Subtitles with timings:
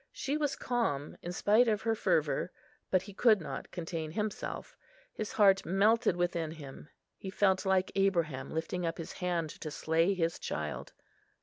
[0.11, 2.51] She was calm, in spite of her fervour;
[2.89, 4.75] but he could not contain himself.
[5.13, 10.15] His heart melted within him; he felt like Abraham, lifting up his hand to slay
[10.15, 10.93] his child.